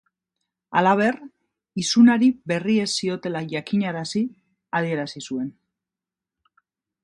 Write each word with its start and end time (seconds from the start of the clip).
Halaber, 0.79 1.17
isunari 1.83 2.29
berri 2.53 2.79
ez 2.85 2.89
ziotela 2.93 3.45
jakinarazi 3.53 4.25
adierazi 4.81 5.27
zuen. 5.29 5.57